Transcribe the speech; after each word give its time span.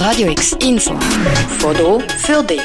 Radio 0.00 0.30
X 0.30 0.52
Info. 0.62 0.98
Foto 1.58 2.00
für 2.00 2.42
dich. 2.42 2.62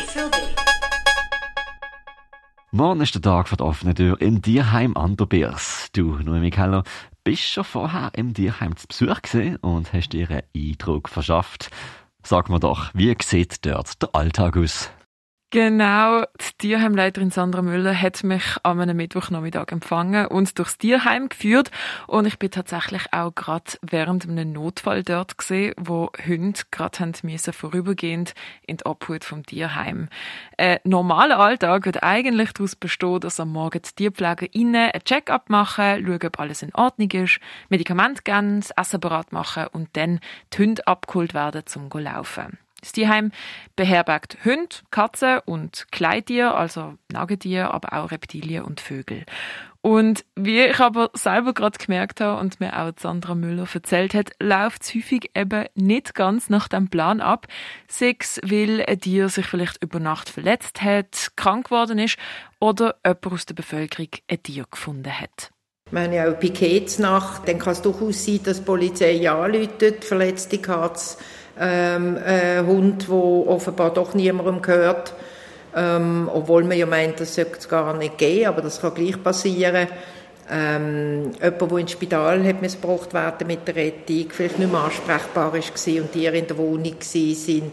Morgen 2.71 3.01
ist 3.01 3.13
der 3.13 3.21
Tag 3.21 3.49
für 3.49 3.57
die 3.57 3.63
offene 3.63 3.93
Tür 3.93 4.21
im 4.21 4.41
Tierheim 4.41 4.95
an 4.95 5.17
der 5.17 5.25
Biers. 5.25 5.89
Du, 5.91 6.13
Noemi 6.13 6.49
Keller, 6.49 6.85
bist 7.25 7.43
schon 7.43 7.65
vorher 7.65 8.11
im 8.13 8.33
Tierheim 8.33 8.77
zu 8.77 8.87
Besuch 8.87 9.21
gesehen 9.21 9.57
und 9.57 9.91
hast 9.91 10.13
dir 10.13 10.29
einen 10.29 10.43
Eindruck 10.55 11.09
verschafft. 11.09 11.71
Sag 12.23 12.49
mir 12.49 12.61
doch, 12.61 12.91
wie 12.93 13.13
sieht 13.21 13.65
dort 13.65 14.01
der 14.01 14.15
Alltag 14.15 14.55
aus? 14.55 14.89
Genau, 15.55 16.25
die 16.37 16.67
Tierheimleiterin 16.67 17.31
Sandra 17.31 17.61
Müller 17.61 17.95
hat 17.95 18.25
mich 18.25 18.43
am 18.63 18.81
einem 18.81 18.97
Mittwochnachmittag 18.97 19.71
empfangen 19.71 20.27
und 20.27 20.59
durchs 20.59 20.77
Tierheim 20.77 21.29
geführt 21.29 21.71
und 22.07 22.25
ich 22.25 22.37
bin 22.37 22.51
tatsächlich 22.51 23.03
auch 23.13 23.33
gerade 23.33 23.71
während 23.81 24.27
einem 24.27 24.51
Notfall 24.51 25.03
dort 25.03 25.37
gesehen, 25.37 25.73
wo 25.77 26.09
Hunde 26.27 26.59
gerade 26.71 27.53
vorübergehend 27.53 28.33
in 28.67 28.75
die 28.75 28.85
Obhut 28.85 29.23
vom 29.23 29.45
Tierheim. 29.45 30.09
Ein 30.57 30.79
normaler 30.83 31.39
Alltag 31.39 31.85
wird 31.85 32.03
eigentlich 32.03 32.51
daraus 32.51 32.75
bestehen, 32.75 33.21
dass 33.21 33.39
am 33.39 33.53
Morgen 33.53 33.81
die 33.81 33.95
Tierpfleger 33.95 34.53
innen 34.53 34.91
ein 34.91 35.03
Check-up 35.05 35.49
machen, 35.49 36.05
schauen, 36.05 36.19
ob 36.25 36.37
alles 36.37 36.63
in 36.63 36.75
Ordnung 36.75 37.11
ist, 37.11 37.39
Medikamente 37.69 38.23
geben, 38.23 38.61
Essen 38.75 38.99
bereit 38.99 39.31
machen 39.31 39.67
und 39.71 39.87
dann 39.93 40.19
die 40.51 40.63
Hunde 40.63 40.85
abgeholt 40.85 41.33
werden 41.33 41.65
zum 41.65 41.87
Laufen. 41.89 42.57
Das 42.85 42.91
Tierheim 42.91 43.31
beherbergt 43.75 44.37
Hunde, 44.45 44.75
Katzen 44.91 45.39
und 45.45 45.87
Kleitier, 45.91 46.53
also 46.53 46.93
Nagetier, 47.11 47.73
aber 47.73 47.93
auch 47.93 48.11
Reptilien 48.11 48.63
und 48.63 48.79
Vögel. 48.79 49.25
Und 49.81 50.23
wie 50.35 50.61
ich 50.61 50.79
aber 50.79 51.09
selber 51.15 51.55
gerade 51.55 51.79
gemerkt 51.79 52.21
habe 52.21 52.39
und 52.39 52.59
mir 52.59 52.79
auch 52.79 52.91
Sandra 52.95 53.33
Müller 53.33 53.65
erzählt 53.73 54.13
hat, 54.13 54.33
läuft 54.39 54.83
es 54.83 54.93
häufig 54.93 55.31
eben 55.35 55.65
nicht 55.73 56.13
ganz 56.13 56.51
nach 56.51 56.67
dem 56.67 56.91
Plan 56.91 57.21
ab. 57.21 57.47
Sechs, 57.87 58.39
weil 58.43 58.85
ein 58.87 58.99
Tier 58.99 59.29
sich 59.29 59.47
vielleicht 59.47 59.83
über 59.83 59.99
Nacht 59.99 60.29
verletzt 60.29 60.83
hat, 60.83 61.31
krank 61.35 61.69
geworden 61.69 61.97
ist 61.97 62.17
oder 62.59 62.97
jemand 63.03 63.25
aus 63.31 63.47
der 63.47 63.55
Bevölkerung 63.55 64.09
ein 64.27 64.43
Tier 64.43 64.65
gefunden 64.69 65.11
hat. 65.11 65.49
Wir 65.89 66.01
haben 66.01 66.13
ja 66.13 66.29
auch 66.31 66.39
Pikets 66.39 66.99
nach, 66.99 67.39
dann 67.39 67.57
kann 67.57 67.73
es 67.73 67.81
durchaus 67.81 68.25
sein, 68.25 68.41
dass 68.43 68.57
die 68.57 68.65
Polizei 68.65 69.27
anläutet, 69.29 70.05
verletzte 70.05 70.59
Katze 70.59 71.17
ähm, 71.59 72.17
äh, 72.17 72.61
Hund, 72.61 73.07
der 73.07 73.15
offenbar 73.15 73.93
doch 73.93 74.13
niemandem 74.13 74.61
gehört. 74.61 75.13
Ähm, 75.75 76.29
obwohl 76.33 76.63
man 76.63 76.77
ja 76.77 76.85
meint, 76.85 77.19
das 77.19 77.35
sollte 77.35 77.57
es 77.59 77.67
gar 77.67 77.95
nicht 77.97 78.17
gehen, 78.17 78.47
aber 78.47 78.61
das 78.61 78.79
kann 78.79 78.93
gleich 78.93 79.21
passieren. 79.21 79.87
Ähm, 80.49 81.31
jemand, 81.41 81.71
der 81.71 81.77
ins 81.79 81.91
Spital 81.91 82.47
hat 82.47 82.61
missbraucht 82.61 83.13
werden 83.13 83.47
mit 83.47 83.67
der 83.67 83.75
Rettung, 83.75 84.27
vielleicht 84.29 84.59
nicht 84.59 84.71
mehr 84.71 84.81
ansprechbar 84.81 85.51
war 85.51 85.59
und 85.59 86.13
die 86.13 86.25
in 86.25 86.47
der 86.47 86.57
Wohnung 86.57 86.95
waren. 86.95 87.71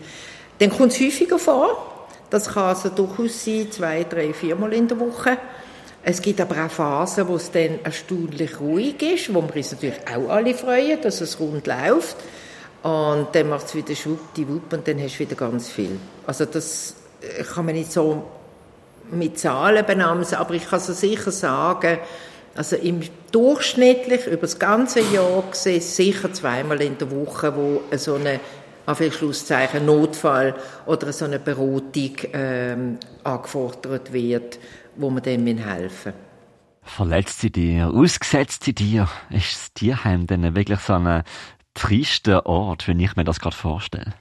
Dann 0.59 0.71
kommt 0.71 0.93
es 0.93 1.01
häufiger 1.01 1.39
vor. 1.39 2.07
Das 2.31 2.49
kann 2.49 2.65
also 2.65 2.89
durchaus 2.89 3.45
sein, 3.45 3.71
zwei, 3.71 4.05
drei, 4.05 4.33
viermal 4.33 4.73
in 4.73 4.89
der 4.89 4.99
Woche. 4.99 5.37
Es 6.03 6.21
gibt 6.21 6.41
aber 6.41 6.65
auch 6.65 6.71
Phasen, 6.71 7.29
wo 7.29 7.37
es 7.37 7.51
dann 7.51 7.79
erstaunlich 7.85 8.59
ruhig 8.59 9.01
ist, 9.03 9.33
wo 9.33 9.43
wir 9.43 9.55
uns 9.55 9.73
natürlich 9.73 10.01
auch 10.13 10.31
alle 10.31 10.55
freuen, 10.55 11.01
dass 11.01 11.21
es 11.21 11.39
rund 11.39 11.67
läuft. 11.67 12.17
Und 12.83 13.29
dann 13.33 13.49
macht 13.49 13.67
es 13.67 13.75
wieder 13.75 13.95
schwuppdiwupp 13.95 14.73
und 14.73 14.89
dann 14.89 15.01
hast 15.01 15.17
du 15.17 15.21
wieder 15.21 15.37
ganz 15.37 15.71
viel. 15.71 15.99
Also 16.27 16.45
das 16.47 16.97
äh, 17.21 17.45
kann 17.45 17.67
man 17.67 17.75
nicht 17.75 17.93
so 17.93 18.25
mit 19.11 19.39
Zahlen 19.39 19.85
benamsen, 19.87 20.37
aber 20.37 20.55
ich 20.55 20.69
kann 20.69 20.81
so 20.81 20.93
sicher 20.93 21.31
sagen, 21.31 21.99
also 22.55 22.77
im 22.77 23.01
durchschnittlich 23.31 24.27
über 24.27 24.43
das 24.43 24.59
ganze 24.59 25.01
Jahr 25.01 25.43
gesehen 25.51 25.81
sicher 25.81 26.33
zweimal 26.33 26.81
in 26.83 26.99
der 26.99 27.11
Woche, 27.11 27.55
wo 27.57 27.83
so 27.97 28.15
eine 28.15 28.41
Schlusszeichen 29.11 29.87
Notfall 29.87 30.55
oder 30.87 31.13
so 31.13 31.25
eine 31.25 31.39
Beratung 31.39 32.17
ähm, 32.33 32.99
angefordert 33.25 34.13
wird, 34.13 34.59
wo 34.97 35.09
man 35.09 35.23
dem 35.23 35.47
helfen. 35.47 36.13
Verletzte 36.85 37.49
Tiere, 37.51 37.87
ausgesetzte 37.91 38.75
Tiere, 38.75 39.09
ist 39.31 39.53
das 39.55 39.73
Tierheim 39.73 40.27
denn 40.27 40.55
wirklich 40.57 40.81
so 40.81 40.95
eine 40.95 41.23
trister 41.75 42.47
Ort, 42.47 42.89
wenn 42.89 43.01
ich 43.01 43.17
mir 43.17 43.25
das 43.25 43.41
gerade 43.41 43.57
vorstelle. 43.57 44.15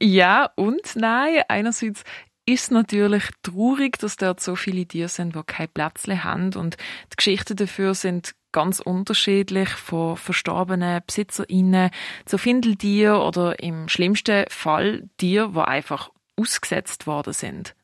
Ja 0.00 0.50
und 0.56 0.96
nein. 0.96 1.42
Einerseits 1.48 2.04
ist 2.46 2.64
es 2.64 2.70
natürlich 2.70 3.24
traurig, 3.42 3.98
dass 3.98 4.16
dort 4.16 4.40
so 4.40 4.56
viele 4.56 4.86
Tiere 4.86 5.08
sind, 5.08 5.34
die 5.34 5.42
kein 5.46 5.68
Platz 5.68 6.06
haben. 6.06 6.54
Und 6.54 6.76
die 7.12 7.16
Geschichten 7.16 7.56
dafür 7.56 7.94
sind 7.94 8.34
ganz 8.52 8.80
unterschiedlich, 8.80 9.68
von 9.68 10.16
verstorbenen 10.16 11.02
BesitzerInnen 11.06 11.90
zu 12.26 12.38
Findeltier 12.38 13.20
oder 13.20 13.60
im 13.60 13.88
schlimmsten 13.88 14.44
Fall 14.48 15.08
Tiere, 15.18 15.50
die 15.52 15.58
einfach 15.58 16.10
ausgesetzt 16.36 17.06
worden 17.06 17.32
sind. 17.32 17.74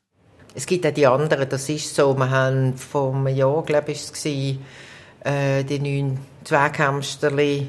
Es 0.54 0.66
gibt 0.66 0.86
auch 0.86 0.94
die 0.94 1.06
anderen, 1.06 1.48
das 1.48 1.68
ist 1.68 1.94
so. 1.94 2.16
Wir 2.16 2.30
haben 2.30 2.76
vor 2.76 3.14
einem 3.14 3.28
Jahr, 3.28 3.62
glaube 3.62 3.92
ich, 3.92 3.98
es 3.98 4.24
war, 4.24 5.32
äh, 5.32 5.64
die 5.64 5.78
neun 5.78 6.18
Zwerghamsterli 6.44 7.68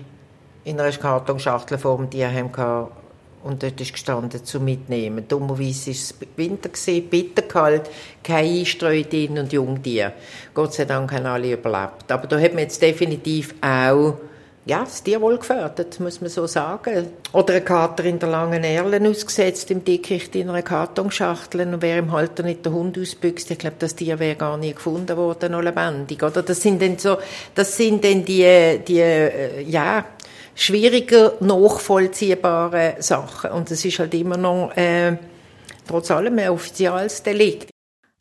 in 0.68 0.80
einer 0.80 0.92
Kartonschachtel 0.92 1.78
vor 1.78 1.98
dem 1.98 2.10
Tierheim 2.10 2.52
gehabt 2.52 2.92
und 3.44 3.64
dort 3.64 3.80
ist 3.80 3.94
gestanden 3.94 4.44
zum 4.44 4.66
Mitnehmen. 4.66 5.26
Dummerweise 5.28 5.88
war 5.88 5.94
es 5.94 6.14
Winter, 6.36 6.70
gewesen, 6.70 7.10
bitterkalt, 7.10 7.90
kein 8.22 8.46
Einstreu 8.46 9.04
drin 9.04 9.40
und 9.40 9.54
Jungtier. 9.54 10.12
Gott 10.54 10.74
sei 10.74 10.84
Dank 10.84 11.12
haben 11.14 11.26
alle 11.26 11.54
überlebt. 11.54 12.12
Aber 12.12 12.28
da 12.28 12.38
hat 12.38 12.54
man 12.54 12.64
jetzt 12.64 12.82
definitiv 12.82 13.56
auch 13.62 14.18
ja, 14.66 14.82
das 14.82 15.02
Tierwohl 15.02 15.38
gefördert, 15.38 15.98
muss 16.02 16.20
man 16.20 16.30
so 16.30 16.46
sagen. 16.46 17.08
Oder 17.32 17.54
ein 17.54 17.64
Kater 17.64 18.04
in 18.04 18.20
der 18.20 18.28
langen 18.28 18.66
Erlen 18.66 19.08
ausgesetzt 19.08 19.72
im 19.72 19.86
Dickicht 19.86 20.36
in 20.36 20.50
einer 20.50 20.62
Kartonschachtel 20.62 21.62
und 21.62 21.82
wer 21.82 22.00
im 22.00 22.12
Halter 22.12 22.44
nicht 22.44 22.66
den 22.66 22.74
Hund 22.74 23.00
ausbüchst, 23.00 23.50
ich 23.50 23.60
glaube, 23.60 23.78
das 23.80 23.96
Tier 23.96 24.20
wäre 24.20 24.36
gar 24.36 24.58
nie 24.58 24.74
gefunden 24.74 25.16
worden, 25.16 25.54
noch 25.54 25.62
lebendig. 25.62 26.22
Oder 26.22 26.44
das 26.44 26.62
sind 26.62 26.82
dann 26.82 26.98
so, 26.98 27.18
das 27.56 27.78
sind 27.78 28.04
dann 28.04 28.26
die, 28.26 28.82
die, 28.86 29.00
äh, 29.00 29.62
ja, 29.62 30.04
schwieriger 30.58 31.34
nachvollziehbare 31.40 32.96
Sachen. 33.00 33.52
Und 33.52 33.72
es 33.72 33.86
ist 33.86 34.00
halt 34.00 34.14
immer 34.14 34.38
noch 34.38 34.76
äh, 34.76 35.18
trotz 35.88 36.12
allem 36.12 36.38
ein 36.40 36.50
offizielles 36.50 37.24
Delikt. 37.24 37.70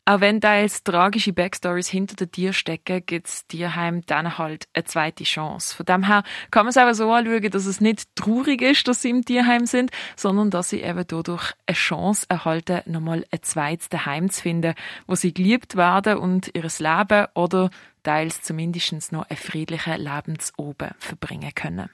Auch 0.09 0.21
wenn 0.21 0.39
teils 0.39 0.83
tragische 0.83 1.33
Backstories 1.33 1.89
hinter 1.89 2.15
den 2.15 2.31
Tieren 2.31 2.53
stecken, 2.53 3.05
gibt 3.05 3.27
es 3.27 3.45
Tierheim 3.47 4.03
dann 4.05 4.37
halt 4.37 4.63
eine 4.73 4.85
zweite 4.85 5.25
Chance. 5.25 5.75
Von 5.75 5.85
dem 5.85 6.07
her 6.07 6.23
kann 6.49 6.63
man 6.65 6.69
es 6.69 6.77
auch 6.77 6.93
so 6.93 7.11
anschauen, 7.11 7.51
dass 7.51 7.65
es 7.65 7.81
nicht 7.81 8.15
traurig 8.15 8.61
ist, 8.61 8.87
dass 8.87 9.01
sie 9.01 9.09
im 9.09 9.25
Tierheim 9.25 9.65
sind, 9.65 9.91
sondern 10.15 10.49
dass 10.49 10.69
sie 10.69 10.81
eben 10.81 11.03
dadurch 11.05 11.51
eine 11.65 11.75
Chance 11.75 12.25
erhalten, 12.29 12.83
nochmal 12.85 13.25
ein 13.31 13.39
zweites 13.41 13.89
Heim 14.05 14.29
zu 14.29 14.43
finden, 14.43 14.75
wo 15.07 15.15
sie 15.15 15.33
geliebt 15.33 15.75
werden 15.75 16.19
und 16.19 16.55
ihres 16.55 16.79
Leben 16.79 17.25
oder 17.33 17.69
teils 18.03 18.41
zumindest 18.43 19.11
noch 19.11 19.29
einen 19.29 19.35
friedlichen 19.35 19.97
Lebensoben 19.99 20.91
verbringen 20.99 21.51
können. 21.53 21.89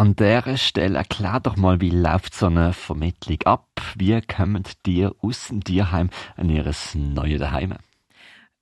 An 0.00 0.16
dieser 0.16 0.56
Stelle 0.56 0.96
erklär 0.96 1.40
doch 1.40 1.58
mal, 1.58 1.82
wie 1.82 1.90
läuft 1.90 2.34
so 2.34 2.46
eine 2.46 2.72
Vermittlung 2.72 3.36
ab? 3.44 3.68
Wie 3.96 4.18
kommen 4.22 4.62
die 4.86 5.06
aus 5.06 5.48
dem 5.48 5.62
Tierheim 5.62 6.08
an 6.38 6.48
ihr 6.48 6.64
neues 6.94 7.38
Daheim? 7.38 7.74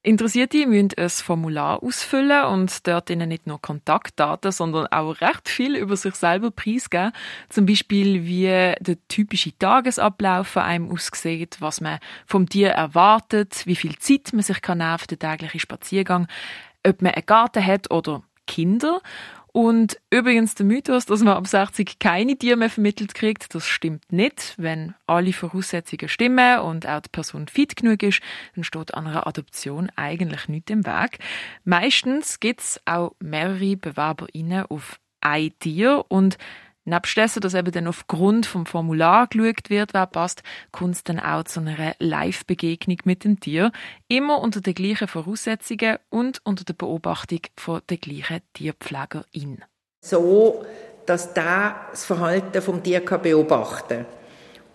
Interessierte 0.02 0.66
müssen 0.66 0.90
ein 0.96 1.08
Formular 1.08 1.80
ausfüllen 1.80 2.44
und 2.46 2.84
dort 2.88 3.08
ihnen 3.10 3.28
nicht 3.28 3.46
nur 3.46 3.62
Kontaktdaten, 3.62 4.50
sondern 4.50 4.88
auch 4.88 5.20
recht 5.20 5.48
viel 5.48 5.76
über 5.76 5.94
sich 5.94 6.16
selber 6.16 6.50
preisgeben. 6.50 7.12
Zum 7.48 7.66
Beispiel, 7.66 8.26
wie 8.26 8.74
der 8.80 8.96
typische 9.06 9.56
Tagesablauf 9.56 10.48
von 10.48 10.62
einem 10.62 10.90
aussieht, 10.90 11.58
was 11.60 11.80
man 11.80 12.00
vom 12.26 12.48
Tier 12.48 12.70
erwartet, 12.70 13.62
wie 13.64 13.76
viel 13.76 13.96
Zeit 13.98 14.32
man 14.32 14.42
sich 14.42 14.60
kann 14.60 14.78
nehmen 14.78 14.98
für 14.98 15.06
den 15.06 15.20
täglichen 15.20 15.60
Spaziergang, 15.60 16.26
ob 16.84 17.00
man 17.00 17.14
einen 17.14 17.26
Garten 17.26 17.64
hat 17.64 17.92
oder 17.92 18.24
Kinder 18.48 19.00
und 19.52 19.98
übrigens 20.10 20.54
der 20.54 20.66
Mythos, 20.66 21.06
dass 21.06 21.20
man 21.20 21.36
ab 21.36 21.46
60 21.46 21.98
keine 21.98 22.36
Tiere 22.36 22.56
mehr 22.56 22.70
vermittelt 22.70 23.14
kriegt, 23.14 23.54
das 23.54 23.66
stimmt 23.66 24.12
nicht. 24.12 24.54
Wenn 24.56 24.94
alle 25.06 25.32
Voraussetzungen 25.32 26.08
stimmen 26.08 26.60
und 26.60 26.86
auch 26.86 27.00
die 27.00 27.08
Person 27.10 27.48
fit 27.48 27.76
genug 27.76 28.02
ist, 28.02 28.20
dann 28.54 28.64
steht 28.64 28.94
an 28.94 29.06
einer 29.06 29.26
Adoption 29.26 29.90
eigentlich 29.96 30.48
nichts 30.48 30.70
im 30.70 30.86
Weg. 30.86 31.18
Meistens 31.64 32.40
gibt 32.40 32.60
es 32.60 32.80
auch 32.84 33.14
mehrere 33.20 33.76
BewerberInnen 33.76 34.66
auf 34.66 35.00
ein 35.20 35.50
Tier 35.58 36.04
und 36.08 36.38
Nebst 36.88 37.16
dessen, 37.16 37.40
dass 37.40 37.54
eben 37.54 37.70
dann 37.70 37.86
aufgrund 37.86 38.46
vom 38.46 38.66
Formular 38.66 39.26
geschaut 39.26 39.70
wird, 39.70 39.94
wer 39.94 40.06
passt, 40.06 40.42
kommt 40.72 40.94
es 40.96 41.04
dann 41.04 41.20
auch 41.20 41.44
zu 41.44 41.60
einer 41.60 41.94
Live-Begegnung 41.98 42.98
mit 43.04 43.24
dem 43.24 43.40
Tier. 43.40 43.72
Immer 44.08 44.40
unter 44.40 44.60
den 44.60 44.74
gleichen 44.74 45.08
Voraussetzungen 45.08 45.98
und 46.08 46.40
unter 46.44 46.64
der 46.64 46.74
Beobachtung 46.74 47.40
von 47.56 47.82
der 47.88 47.98
gleichen 47.98 48.40
Tierpflegerin. 48.54 49.64
So, 50.00 50.64
dass 51.06 51.34
der 51.34 51.76
das 51.90 52.04
Verhalten 52.04 52.62
vom 52.62 52.82
Tier 52.82 53.00
beobachten 53.00 54.06
kann. 54.06 54.06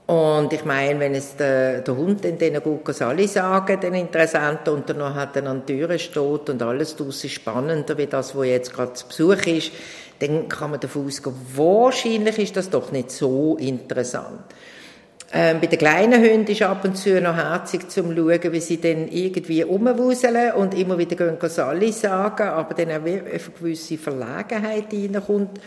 Und 0.05 0.51
ich 0.51 0.65
meine, 0.65 0.99
wenn 0.99 1.15
es 1.15 1.37
der, 1.37 1.79
der 1.79 1.95
Hund 1.95 2.25
in 2.25 2.37
den 2.37 2.61
Guckers 2.61 3.01
alle 3.01 3.25
sagen, 3.27 3.79
den 3.79 3.93
Interessenten, 3.93 4.73
und 4.73 4.89
dann 4.89 4.97
noch 4.97 5.15
hat 5.15 5.37
er 5.37 5.47
an 5.47 5.63
der 5.65 5.77
Tür 5.77 5.97
steht 5.97 6.49
und 6.49 6.61
alles 6.61 6.95
draus 6.97 7.23
ist 7.23 7.31
spannender, 7.31 7.97
wie 7.97 8.07
das, 8.07 8.35
wo 8.35 8.43
jetzt 8.43 8.73
gerade 8.73 8.93
zu 8.93 9.07
Besuch 9.07 9.47
ist, 9.47 9.71
dann 10.19 10.49
kann 10.49 10.71
man 10.71 10.79
davon 10.81 11.07
ausgehen, 11.07 11.35
wahrscheinlich 11.55 12.37
ist 12.37 12.57
das 12.57 12.69
doch 12.69 12.91
nicht 12.91 13.11
so 13.11 13.55
interessant. 13.57 14.43
Ähm, 15.35 15.59
bei 15.59 15.67
den 15.67 15.79
kleinen 15.79 16.21
Hunden 16.21 16.51
ist 16.51 16.61
ab 16.61 16.83
und 16.85 16.95
zu 16.95 17.19
noch 17.19 17.35
herzig 17.35 17.89
zum 17.89 18.15
schauen, 18.15 18.51
wie 18.51 18.59
sie 18.59 18.79
dann 18.79 19.07
irgendwie 19.07 19.63
rumwuseln 19.63 20.51
und 20.53 20.77
immer 20.77 20.97
wieder 20.97 21.15
gehen 21.15 21.49
Sally 21.49 21.91
sagen, 21.91 22.49
aber 22.49 22.75
dann 22.75 22.91
auch 22.91 23.05
eine 23.05 23.39
gewisse 23.59 23.97
Verlegenheit 23.97 24.93
reinkommt. 24.93 25.59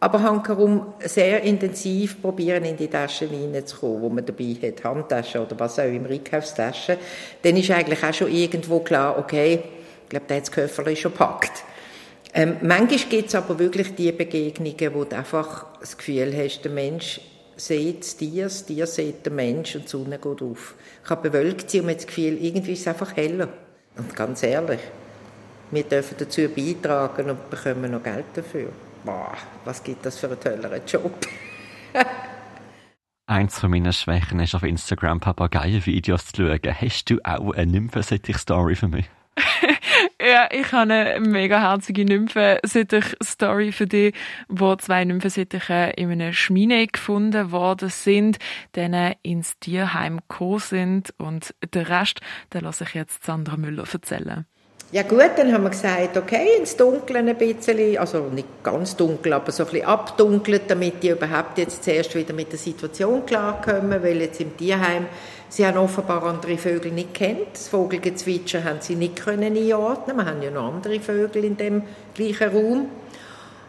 Aber 0.00 0.22
hankerum 0.22 0.94
sehr 1.00 1.42
intensiv 1.42 2.22
probieren, 2.22 2.64
in 2.64 2.76
die 2.76 2.86
Taschen 2.86 3.30
reinzukommen, 3.30 4.00
wo 4.00 4.08
man 4.08 4.24
dabei 4.24 4.56
hat, 4.62 4.84
Handtaschen 4.84 5.40
oder 5.40 5.58
was 5.58 5.78
auch 5.78 5.84
immer, 5.84 6.10
Einkaufstaschen. 6.10 6.96
Dann 7.42 7.56
ist 7.56 7.70
eigentlich 7.70 8.02
auch 8.04 8.14
schon 8.14 8.30
irgendwo 8.30 8.78
klar, 8.78 9.18
okay, 9.18 9.60
ich 10.04 10.08
glaube, 10.08 10.26
der 10.28 10.36
hat 10.36 10.44
das 10.44 10.52
Köfferchen 10.52 10.96
schon 10.96 11.12
gepackt. 11.12 11.64
Ähm, 12.32 12.56
manchmal 12.62 12.98
gibt 13.10 13.28
es 13.28 13.34
aber 13.34 13.58
wirklich 13.58 13.94
die 13.94 14.12
Begegnungen, 14.12 14.94
wo 14.94 15.04
du 15.04 15.16
einfach 15.16 15.66
das 15.80 15.96
Gefühl 15.96 16.32
hast, 16.36 16.62
der 16.62 16.70
Mensch 16.70 17.20
sieht 17.56 18.02
das 18.02 18.16
Tier, 18.16 18.44
das 18.44 18.64
Tier 18.64 18.86
sieht 18.86 19.26
den 19.26 19.34
Mensch 19.34 19.74
und 19.74 19.84
die 19.84 19.88
Sonne 19.88 20.18
geht 20.18 20.42
auf. 20.42 20.74
Ich 21.02 21.10
habe 21.10 21.28
bewölkt 21.28 21.70
sie 21.70 21.80
und 21.80 21.92
das 21.92 22.06
Gefühl, 22.06 22.38
irgendwie 22.40 22.74
ist 22.74 22.82
es 22.82 22.88
einfach 22.88 23.16
heller. 23.16 23.48
Und 23.96 24.14
ganz 24.14 24.42
ehrlich, 24.44 24.80
wir 25.72 25.82
dürfen 25.82 26.14
dazu 26.18 26.42
beitragen 26.48 27.30
und 27.30 27.50
bekommen 27.50 27.90
noch 27.90 28.02
Geld 28.02 28.26
dafür. 28.34 28.68
Boah, 29.04 29.36
was 29.64 29.82
gibt 29.82 30.04
das 30.04 30.18
für 30.18 30.26
einen 30.26 30.40
tolleren 30.40 30.82
Job? 30.86 31.26
Eins 33.26 33.58
von 33.58 33.70
meinen 33.70 33.92
Schwächen 33.92 34.40
ist 34.40 34.54
auf 34.54 34.62
Instagram 34.62 35.20
Papageien-Videos 35.20 36.26
zu 36.32 36.46
schauen. 36.46 36.74
Hast 36.80 37.10
du 37.10 37.18
auch 37.24 37.52
eine 37.52 37.70
Nymphensittich-Story 37.72 38.74
für 38.74 38.88
mich? 38.88 39.08
Ja, 40.20 40.48
ich 40.50 40.72
habe 40.72 40.92
eine 40.92 41.20
mega 41.20 41.60
herzige 41.60 42.04
Nymphensittich-Story 42.04 43.72
für 43.72 43.86
dich, 43.86 44.14
wo 44.48 44.74
zwei 44.76 45.04
Nymphensittiche 45.04 45.92
in 45.96 46.10
einer 46.10 46.32
Schmine 46.32 46.86
gefunden 46.86 47.52
worden 47.52 47.88
sind, 47.88 48.38
denen 48.74 49.14
ins 49.22 49.58
Tierheim 49.60 50.18
gekommen 50.28 50.58
sind 50.58 51.14
und 51.18 51.54
den 51.72 51.86
Rest, 51.86 52.20
den 52.52 52.62
lasse 52.62 52.84
ich 52.84 52.94
jetzt 52.94 53.24
Sandra 53.24 53.56
Müller 53.56 53.84
erzählen. 53.90 54.44
Ja 54.90 55.02
gut, 55.02 55.32
dann 55.36 55.52
haben 55.52 55.64
wir 55.64 55.70
gesagt, 55.70 56.16
okay, 56.16 56.56
ins 56.58 56.74
Dunkeln 56.74 57.28
ein 57.28 57.36
bisschen, 57.36 57.98
also 57.98 58.20
nicht 58.20 58.48
ganz 58.62 58.96
dunkel, 58.96 59.34
aber 59.34 59.52
so 59.52 59.64
ein 59.64 59.70
bisschen 59.70 59.86
abdunkelt, 59.86 60.62
damit 60.68 61.02
die 61.02 61.10
überhaupt 61.10 61.58
jetzt 61.58 61.84
zuerst 61.84 62.14
wieder 62.14 62.32
mit 62.32 62.50
der 62.52 62.58
Situation 62.58 63.26
klarkommen, 63.26 64.02
weil 64.02 64.22
jetzt 64.22 64.40
im 64.40 64.56
Tierheim, 64.56 65.04
sie 65.50 65.66
haben 65.66 65.76
offenbar 65.76 66.22
andere 66.22 66.56
Vögel 66.56 66.90
nicht 66.92 67.12
kennt, 67.12 67.48
das 67.52 67.68
Vogelgezwitscher 67.68 68.64
haben 68.64 68.78
sie 68.80 68.94
nicht 68.94 69.22
können 69.22 69.58
einordnen, 69.58 70.16
wir 70.16 70.24
haben 70.24 70.40
ja 70.40 70.50
noch 70.50 70.72
andere 70.72 71.00
Vögel 71.00 71.44
in 71.44 71.58
dem 71.58 71.82
gleichen 72.14 72.48
Raum. 72.48 72.88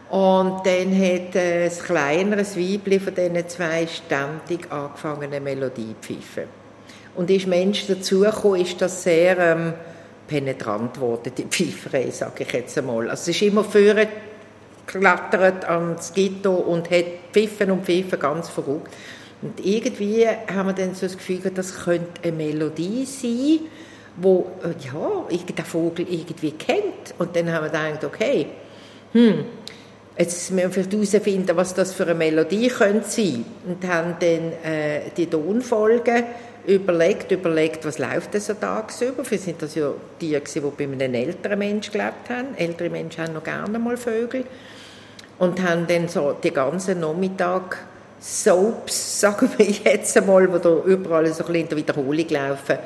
Und 0.08 0.66
dann 0.66 0.94
hat 0.94 1.36
äh, 1.36 1.66
das 1.66 1.80
kleinere 1.80 2.46
Weibchen 2.46 2.98
von 2.98 3.14
diesen 3.14 3.46
zwei 3.46 3.86
ständig 3.86 4.72
angefangen, 4.72 5.24
eine 5.24 5.40
Melodie 5.40 5.94
zu 6.00 6.14
pfeifen. 6.14 6.48
Und 7.14 7.28
ist 7.28 7.46
Mensch 7.46 7.86
dazugekommen, 7.88 8.62
ist 8.62 8.80
das 8.80 9.02
sehr... 9.02 9.36
Ähm, 9.36 9.74
penetrant 10.30 10.94
geworden, 10.94 11.32
die 11.36 11.44
Pfeiferei, 11.44 12.08
sage 12.10 12.44
ich 12.44 12.52
jetzt 12.52 12.78
einmal. 12.78 13.10
Also 13.10 13.30
es 13.30 13.36
ist 13.36 13.42
immer 13.42 13.64
vorher 13.64 14.06
geklettert 14.86 15.64
ans 15.64 16.12
Gitter 16.12 16.66
und 16.66 16.88
hat 16.88 17.04
pfiffen 17.32 17.72
und 17.72 17.84
pfiffen, 17.84 18.18
ganz 18.18 18.48
verrückt. 18.48 18.94
Und 19.42 19.64
irgendwie 19.64 20.26
haben 20.26 20.68
wir 20.68 20.72
dann 20.72 20.94
so 20.94 21.06
das 21.06 21.16
Gefühl, 21.16 21.40
das 21.52 21.84
könnte 21.84 22.22
eine 22.22 22.32
Melodie 22.32 23.04
sein, 23.04 23.66
wo 24.16 24.46
äh, 24.62 24.68
ja, 24.86 25.26
der 25.56 25.64
Vogel 25.64 26.06
irgendwie 26.08 26.52
kennt. 26.52 27.14
Und 27.18 27.34
dann 27.34 27.50
haben 27.52 27.64
wir 27.64 27.70
gedacht, 27.70 28.04
okay, 28.04 28.46
hm, 29.12 29.44
jetzt 30.16 30.52
müssen 30.52 30.76
wir 30.76 30.84
herausfinden, 30.84 31.56
was 31.56 31.74
das 31.74 31.92
für 31.92 32.04
eine 32.04 32.14
Melodie 32.14 32.68
könnte 32.68 33.08
sein. 33.08 33.44
Und 33.66 33.84
haben 33.88 34.14
dann 34.20 34.52
äh, 34.72 35.10
die 35.16 35.26
Tonfolgen 35.26 36.24
überlegt, 36.70 37.30
überlegt, 37.32 37.84
was 37.84 37.98
läuft 37.98 38.34
denn 38.34 38.40
so 38.40 38.54
tagsüber. 38.54 39.28
Wir 39.28 39.38
sind 39.38 39.60
das 39.60 39.74
ja 39.74 39.92
die, 40.20 40.38
die 40.38 40.60
bei 40.60 40.84
einem 40.84 41.14
älteren 41.14 41.58
Menschen 41.58 41.92
gelebt 41.92 42.28
haben. 42.28 42.54
Ältere 42.56 42.90
Menschen 42.90 43.24
haben 43.24 43.34
noch 43.34 43.44
gerne 43.44 43.78
mal 43.78 43.96
Vögel. 43.96 44.44
Und 45.38 45.60
haben 45.62 45.86
dann 45.86 46.08
so 46.08 46.32
den 46.32 46.54
ganzen 46.54 47.00
Nachmittag 47.00 47.78
Soaps, 48.20 49.20
sagen 49.20 49.50
wir 49.56 49.66
jetzt 49.66 50.16
einmal, 50.16 50.52
wo 50.52 50.58
da 50.58 50.82
überall 50.84 51.26
so 51.28 51.44
ein 51.44 51.46
bisschen 51.46 51.54
in 51.62 51.68
der 51.68 51.78
Wiederholung 51.78 52.28
laufen, 52.28 52.78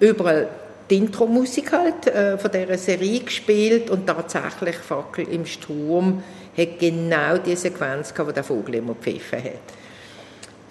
überall 0.00 0.48
die 0.90 0.96
Intro-Musik 0.96 1.72
halt 1.72 2.06
äh, 2.08 2.36
von 2.36 2.50
dieser 2.50 2.76
Serie 2.76 3.20
gespielt 3.20 3.88
und 3.88 4.06
tatsächlich 4.06 4.76
Fackel 4.76 5.28
im 5.28 5.46
Sturm 5.46 6.22
hat 6.58 6.78
genau 6.78 7.38
die 7.38 7.56
Sequenz 7.56 8.12
gehabt, 8.12 8.28
wo 8.28 8.32
der 8.32 8.44
Vogel 8.44 8.74
immer 8.74 8.94
gepfiffen 8.94 9.42
hat. 9.42 9.81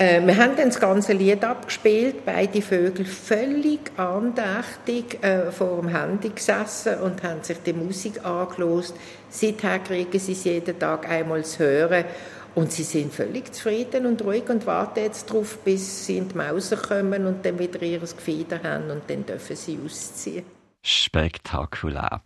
Äh, 0.02 0.26
wir 0.26 0.36
haben 0.36 0.56
dann 0.56 0.70
das 0.70 0.80
ganze 0.80 1.14
Lied 1.14 1.44
abgespielt, 1.44 2.26
beide 2.26 2.64
Vögel 2.64 3.06
völlig 3.06 3.92
andächtig 3.98 5.24
äh, 5.24 5.52
vor 5.52 5.80
dem 5.80 5.90
Handy 5.90 6.30
gesessen 6.30 6.98
und 7.02 7.22
haben 7.22 7.44
sich 7.44 7.60
die 7.60 7.74
Musik 7.74 8.26
angelost. 8.26 8.96
Seither 9.30 9.78
kriegen 9.78 10.18
sie 10.18 10.32
es 10.32 10.44
jeden 10.44 10.80
Tag 10.80 11.08
einmal 11.08 11.46
zu 11.46 11.60
hören 11.60 12.06
und 12.56 12.72
sie 12.72 12.82
sind 12.82 13.14
völlig 13.14 13.54
zufrieden 13.54 14.08
und 14.08 14.24
ruhig 14.24 14.50
und 14.50 14.66
warten 14.66 15.02
jetzt 15.02 15.30
darauf, 15.30 15.60
bis 15.60 16.08
sie 16.08 16.18
in 16.18 16.30
die 16.30 16.36
Mauser 16.36 16.78
kommen 16.78 17.28
und 17.28 17.46
dann 17.46 17.60
wieder 17.60 17.84
ihr 17.84 18.00
Gefieder 18.00 18.60
haben 18.64 18.90
und 18.90 19.04
dann 19.08 19.24
dürfen 19.24 19.56
sie 19.56 19.78
ausziehen. 19.86 20.46
Spektakulär. 20.82 22.22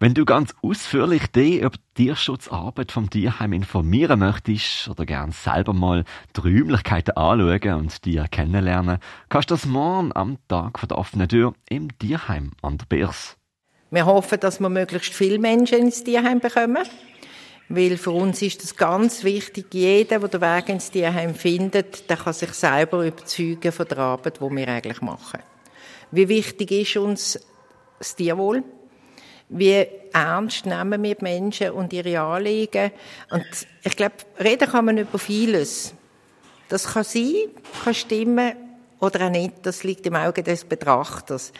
Wenn 0.00 0.14
du 0.14 0.24
ganz 0.24 0.54
ausführlich 0.62 1.26
dich 1.26 1.56
über 1.56 1.70
die 1.70 2.04
Tierschutzarbeit 2.04 2.92
vom 2.92 3.10
Tierheim 3.10 3.52
informieren 3.52 4.20
möchtest 4.20 4.88
oder 4.88 5.04
gern 5.04 5.32
selber 5.32 5.72
mal 5.72 6.04
die 6.36 6.40
Räumlichkeiten 6.40 7.16
anschauen 7.16 7.80
und 7.80 8.04
die 8.04 8.22
kennenlernen, 8.30 8.98
kannst 9.28 9.50
du 9.50 9.54
das 9.54 9.66
morgen 9.66 10.12
am 10.14 10.38
Tag 10.46 10.86
der 10.88 10.96
offenen 10.96 11.28
Tür 11.28 11.52
im 11.68 11.98
Tierheim 11.98 12.52
an 12.62 12.78
der 12.78 12.86
Birs. 12.86 13.36
Wir 13.90 14.06
hoffen, 14.06 14.38
dass 14.38 14.60
wir 14.60 14.68
möglichst 14.68 15.12
viele 15.14 15.40
Menschen 15.40 15.78
ins 15.78 16.04
Tierheim 16.04 16.38
bekommen. 16.38 16.86
Weil 17.68 17.96
für 17.96 18.12
uns 18.12 18.40
ist 18.40 18.62
das 18.62 18.76
ganz 18.76 19.24
wichtig, 19.24 19.74
jeder, 19.74 20.20
der 20.20 20.28
den 20.28 20.40
Weg 20.40 20.68
ins 20.68 20.92
Tierheim 20.92 21.34
findet, 21.34 22.08
der 22.08 22.18
kann 22.18 22.32
sich 22.34 22.52
selber 22.52 23.04
überzeugen 23.04 23.72
von 23.72 23.88
der 23.88 23.98
Arbeit, 23.98 24.38
die 24.40 24.56
wir 24.56 24.68
eigentlich 24.68 25.00
machen. 25.02 25.40
Wie 26.12 26.28
wichtig 26.28 26.70
ist 26.70 26.96
uns 26.96 27.40
das 27.98 28.14
Tierwohl? 28.14 28.62
Wie 29.48 29.86
ernst 30.12 30.66
nehmen 30.66 31.02
wir 31.02 31.14
die 31.14 31.24
Menschen 31.24 31.70
und 31.70 31.92
ihre 31.92 32.20
Anliegen. 32.20 32.90
Und 33.30 33.46
ich 33.82 33.96
glaube, 33.96 34.14
reden 34.38 34.68
kann 34.68 34.84
man 34.84 34.98
über 34.98 35.18
vieles. 35.18 35.94
Das 36.68 36.92
kann 36.92 37.04
sein, 37.04 37.34
kann 37.82 37.94
stimmen 37.94 38.52
oder 39.00 39.26
auch 39.26 39.30
nicht. 39.30 39.54
Das 39.62 39.84
liegt 39.84 40.06
im 40.06 40.14
Auge 40.14 40.42
des 40.42 40.64
Betrachters. 40.64 41.52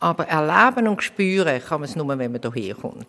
Aber 0.00 0.26
erleben 0.26 0.88
und 0.88 1.02
spüren 1.02 1.62
kann 1.62 1.80
man 1.80 1.88
es 1.88 1.96
nur, 1.96 2.06
wenn 2.18 2.32
man 2.32 2.40
hierher 2.52 2.74
kommt. 2.74 3.06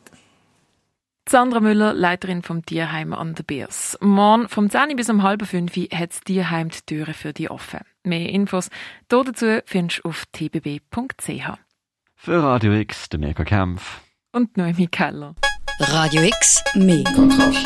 Sandra 1.27 1.59
Müller, 1.59 1.93
Leiterin 1.93 2.43
vom 2.43 2.63
Tierheim 2.63 3.11
an 3.11 3.33
der 3.33 3.43
Biers. 3.43 3.97
Morgen 3.99 4.47
vom 4.47 4.69
10 4.69 4.95
bis 4.95 5.09
um 5.09 5.23
halb 5.23 5.43
5 5.43 5.75
hat 5.91 6.11
das 6.11 6.21
Tierheim 6.21 6.69
die 6.69 6.81
Türen 6.85 7.15
für 7.15 7.33
dich 7.33 7.49
offen. 7.49 7.79
Mehr 8.03 8.29
Infos 8.29 8.69
dazu 9.07 9.59
findest 9.65 10.01
du 10.03 10.09
auf 10.09 10.25
tbb.ch. 10.31 11.57
Für 12.15 12.43
Radio 12.43 12.73
X, 12.73 13.09
der 13.09 13.19
Mega 13.19 13.43
Kampf 13.43 14.04
und 14.35 14.57
Noemi 14.57 14.87
Keller. 14.87 15.33
Radio 15.79 16.21
X, 16.23 16.61
mehr 16.75 17.05
Kontrast. 17.15 17.65